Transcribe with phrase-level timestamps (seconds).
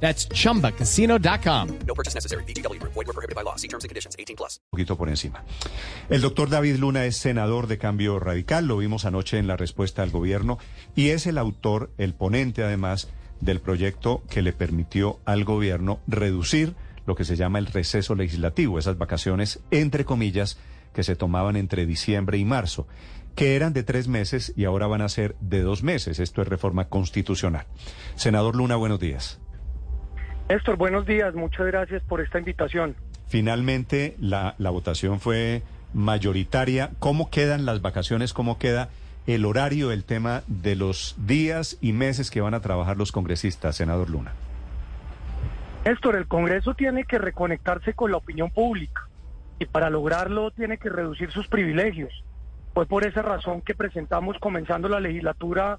[0.00, 1.68] That's chumbacasino.com.
[1.86, 2.44] No purchase necessary.
[2.44, 2.80] BGW.
[2.82, 3.56] Void were prohibited by law.
[3.56, 4.16] See terms and conditions.
[4.18, 4.60] 18 plus.
[4.72, 5.44] Un poquito por encima.
[6.08, 10.02] El doctor David Luna es senador de Cambio Radical, lo vimos anoche en la respuesta
[10.02, 10.58] al gobierno,
[10.94, 13.08] y es el autor, el ponente además,
[13.40, 16.74] del proyecto que le permitió al gobierno reducir
[17.06, 20.58] lo que se llama el receso legislativo, esas vacaciones, entre comillas,
[20.92, 22.86] que se tomaban entre diciembre y marzo,
[23.34, 26.18] que eran de tres meses y ahora van a ser de dos meses.
[26.18, 27.66] Esto es reforma constitucional.
[28.16, 29.38] Senador Luna, buenos días.
[30.48, 31.34] Néstor, buenos días.
[31.34, 32.94] Muchas gracias por esta invitación.
[33.26, 36.90] Finalmente, la, la votación fue mayoritaria.
[37.00, 38.32] ¿Cómo quedan las vacaciones?
[38.32, 38.88] ¿Cómo queda
[39.26, 43.74] el horario, el tema de los días y meses que van a trabajar los congresistas,
[43.74, 44.34] senador Luna?
[45.84, 49.08] Néstor, el Congreso tiene que reconectarse con la opinión pública
[49.58, 52.12] y para lograrlo tiene que reducir sus privilegios.
[52.72, 55.78] Fue por esa razón que presentamos, comenzando la legislatura,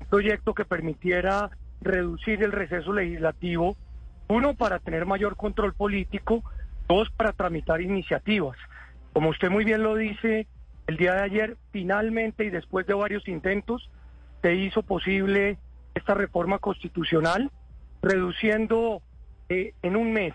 [0.00, 3.76] un proyecto que permitiera reducir el receso legislativo
[4.28, 6.42] uno, para tener mayor control político.
[6.88, 8.58] Dos, para tramitar iniciativas.
[9.12, 10.46] Como usted muy bien lo dice,
[10.86, 13.88] el día de ayer, finalmente y después de varios intentos,
[14.42, 15.56] se hizo posible
[15.94, 17.50] esta reforma constitucional,
[18.02, 19.00] reduciendo
[19.48, 20.34] eh, en un mes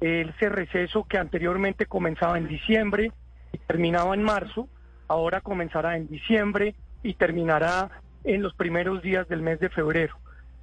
[0.00, 3.12] ese receso que anteriormente comenzaba en diciembre
[3.52, 4.68] y terminaba en marzo,
[5.08, 7.90] ahora comenzará en diciembre y terminará
[8.24, 10.16] en los primeros días del mes de febrero.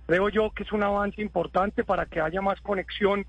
[0.09, 3.27] Creo yo que es un avance importante para que haya más conexión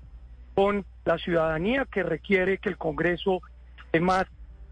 [0.55, 3.39] con la ciudadanía que requiere que el Congreso
[3.85, 4.25] esté más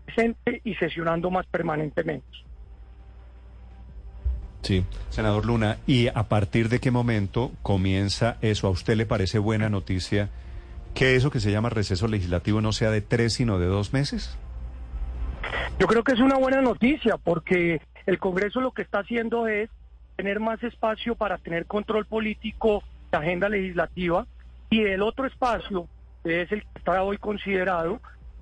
[0.05, 2.25] presente y sesionando más permanentemente.
[4.63, 8.65] Sí, senador Luna, ¿y a partir de qué momento comienza eso?
[8.65, 10.29] ¿A usted le parece buena noticia
[10.95, 14.35] que eso que se llama receso legislativo no sea de tres, sino de dos meses?
[15.77, 19.69] Yo creo que es una buena noticia porque el Congreso lo que está haciendo es
[20.19, 24.27] tener más espacio para tener control político de agenda legislativa
[24.69, 25.87] y el otro espacio,
[26.25, 28.01] que es el que está hoy considerado,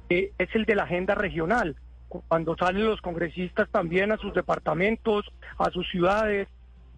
[0.09, 1.75] eh, es el de la agenda regional,
[2.09, 6.47] cuando salen los congresistas también a sus departamentos, a sus ciudades,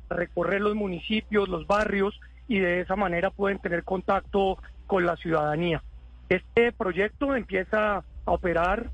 [0.10, 2.18] a recorrer los municipios, los barrios
[2.48, 5.84] y de esa manera pueden tener contacto con la ciudadanía.
[6.30, 8.92] Este proyecto empieza a operar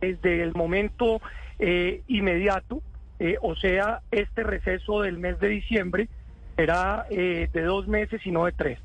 [0.00, 1.20] desde el momento
[1.58, 2.82] eh, inmediato
[3.18, 6.08] eh, o sea, este receso del mes de diciembre
[6.56, 8.78] será eh, de dos meses y no de tres.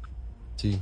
[0.55, 0.81] Sí.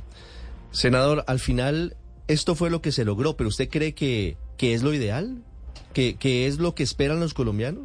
[0.70, 1.96] Senador, al final
[2.28, 5.42] esto fue lo que se logró, pero ¿usted cree que, que es lo ideal?
[5.92, 7.84] ¿Que, ¿Que es lo que esperan los colombianos?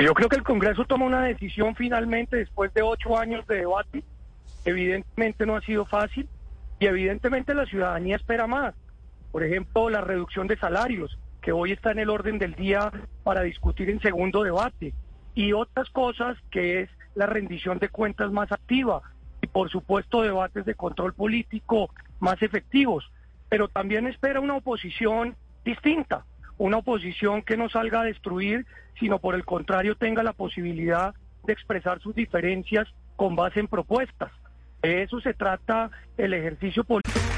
[0.00, 4.04] Yo creo que el Congreso toma una decisión finalmente después de ocho años de debate.
[4.64, 6.28] Evidentemente no ha sido fácil
[6.78, 8.74] y evidentemente la ciudadanía espera más.
[9.32, 11.18] Por ejemplo, la reducción de salarios,
[11.52, 12.90] hoy está en el orden del día
[13.22, 14.94] para discutir en segundo debate,
[15.34, 19.02] y otras cosas que es la rendición de cuentas más activa
[19.40, 23.10] y por supuesto debates de control político más efectivos,
[23.48, 26.24] pero también espera una oposición distinta,
[26.58, 28.66] una oposición que no salga a destruir,
[28.98, 31.14] sino por el contrario tenga la posibilidad
[31.44, 34.32] de expresar sus diferencias con base en propuestas.
[34.82, 37.37] De eso se trata el ejercicio político.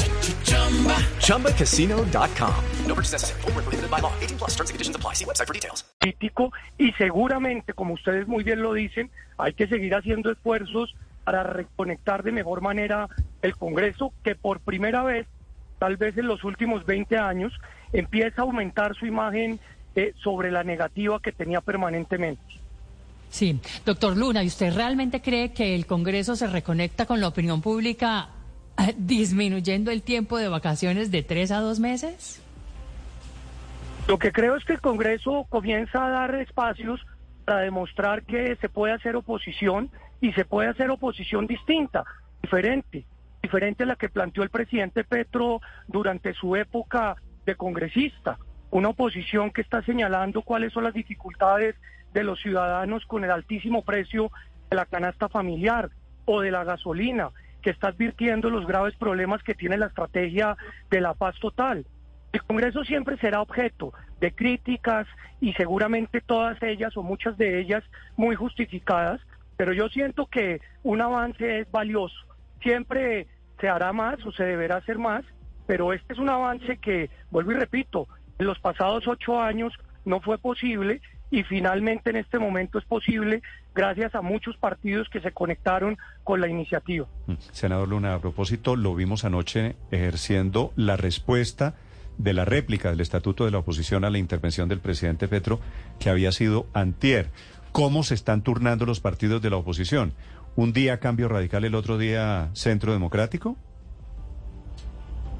[1.19, 2.55] ChumbaCasino.com.
[2.85, 3.41] No purchase necessary.
[3.41, 4.13] Forward, prohibited by law.
[4.19, 5.13] 18 plus terms and conditions apply.
[5.15, 5.85] See website for details.
[6.77, 10.93] Y seguramente, como ustedes muy bien lo dicen, hay que seguir haciendo esfuerzos
[11.23, 13.07] para reconectar de mejor manera
[13.41, 15.27] el Congreso, que por primera vez,
[15.79, 17.53] tal vez en los últimos 20 años,
[17.93, 19.59] empieza a aumentar su imagen
[19.95, 22.41] eh, sobre la negativa que tenía permanentemente.
[23.29, 27.61] Sí, doctor Luna, ¿y usted realmente cree que el Congreso se reconecta con la opinión
[27.61, 28.29] pública
[28.97, 32.41] disminuyendo el tiempo de vacaciones de tres a dos meses?
[34.07, 37.05] Lo que creo es que el Congreso comienza a dar espacios
[37.45, 39.89] para demostrar que se puede hacer oposición
[40.19, 42.03] y se puede hacer oposición distinta,
[42.41, 43.05] diferente,
[43.41, 47.15] diferente a la que planteó el presidente Petro durante su época
[47.45, 48.37] de congresista
[48.71, 51.75] una oposición que está señalando cuáles son las dificultades
[52.13, 54.31] de los ciudadanos con el altísimo precio
[54.69, 55.89] de la canasta familiar
[56.25, 57.29] o de la gasolina,
[57.61, 60.57] que está advirtiendo los graves problemas que tiene la estrategia
[60.89, 61.85] de la paz total.
[62.33, 65.07] El Congreso siempre será objeto de críticas
[65.39, 67.83] y seguramente todas ellas o muchas de ellas
[68.15, 69.19] muy justificadas,
[69.57, 72.15] pero yo siento que un avance es valioso.
[72.61, 73.27] Siempre
[73.59, 75.23] se hará más o se deberá hacer más,
[75.67, 78.07] pero este es un avance que, vuelvo y repito,
[78.39, 79.73] en los pasados ocho años
[80.05, 83.41] no fue posible y finalmente en este momento es posible
[83.73, 87.07] gracias a muchos partidos que se conectaron con la iniciativa.
[87.27, 87.33] Mm.
[87.51, 91.75] Senador Luna, a propósito, lo vimos anoche ejerciendo la respuesta
[92.17, 95.59] de la réplica del Estatuto de la Oposición a la intervención del presidente Petro,
[95.99, 97.29] que había sido antier.
[97.71, 100.13] ¿Cómo se están turnando los partidos de la oposición?
[100.57, 103.55] ¿Un día cambio radical, el otro día centro democrático?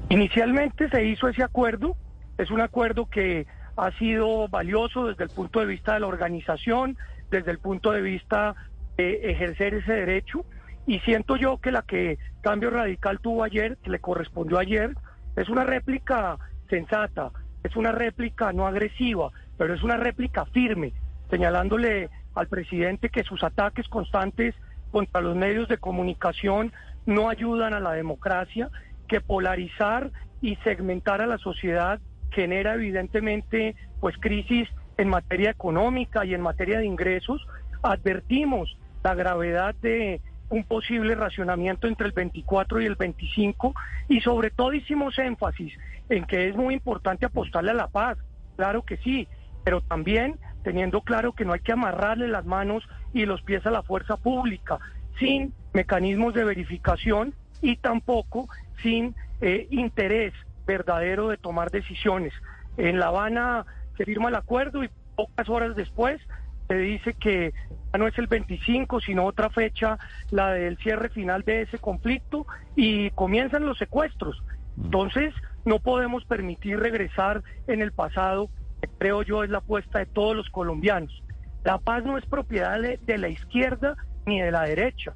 [0.08, 1.94] Inicialmente se hizo ese acuerdo,
[2.38, 3.46] es un acuerdo que
[3.76, 6.96] ha sido valioso desde el punto de vista de la organización,
[7.30, 8.54] desde el punto de vista
[8.96, 10.44] de ejercer ese derecho,
[10.86, 14.94] y siento yo que la que Cambio Radical tuvo ayer, que le correspondió ayer,
[15.36, 16.38] es una réplica
[16.68, 17.30] sensata,
[17.62, 20.92] es una réplica no agresiva, pero es una réplica firme,
[21.30, 24.54] señalándole al presidente que sus ataques constantes
[24.90, 26.72] contra los medios de comunicación
[27.06, 28.68] no ayudan a la democracia,
[29.08, 30.10] que polarizar
[30.40, 32.00] y segmentar a la sociedad
[32.32, 37.46] genera evidentemente pues crisis en materia económica y en materia de ingresos.
[37.82, 40.20] Advertimos la gravedad de
[40.50, 43.74] un posible racionamiento entre el 24 y el 25
[44.08, 45.72] y sobre todo hicimos énfasis
[46.08, 48.18] en que es muy importante apostarle a la paz,
[48.56, 49.26] claro que sí,
[49.64, 52.84] pero también teniendo claro que no hay que amarrarle las manos
[53.14, 54.78] y los pies a la fuerza pública
[55.18, 58.48] sin mecanismos de verificación y tampoco
[58.82, 60.34] sin eh, interés
[60.66, 62.32] verdadero de tomar decisiones.
[62.76, 63.66] En La Habana
[63.96, 66.20] se firma el acuerdo y pocas horas después
[66.68, 67.52] se dice que
[67.92, 69.98] ya no es el 25, sino otra fecha,
[70.30, 74.42] la del cierre final de ese conflicto, y comienzan los secuestros.
[74.76, 74.84] Mm.
[74.84, 78.48] Entonces, no podemos permitir regresar en el pasado,
[78.80, 81.22] que creo yo es la apuesta de todos los colombianos.
[81.64, 85.14] La paz no es propiedad de, de la izquierda ni de la derecha.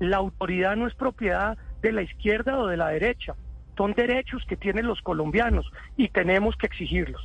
[0.00, 3.34] La autoridad no es propiedad de la izquierda o de la derecha
[3.78, 5.64] son derechos que tienen los colombianos
[5.96, 7.22] y tenemos que exigirlos.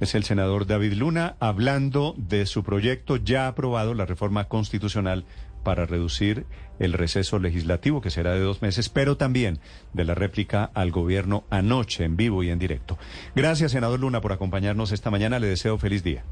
[0.00, 5.26] Es el senador David Luna hablando de su proyecto ya aprobado, la reforma constitucional
[5.62, 6.46] para reducir
[6.78, 9.60] el receso legislativo, que será de dos meses, pero también
[9.92, 12.98] de la réplica al gobierno anoche en vivo y en directo.
[13.36, 15.38] Gracias, senador Luna, por acompañarnos esta mañana.
[15.38, 16.24] Le deseo feliz día.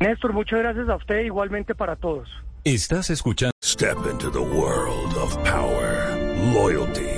[0.00, 2.28] Néstor, muchas gracias a usted, igualmente para todos.
[2.64, 6.16] Estás escuchando Step into the world of power,
[6.54, 7.17] loyalty.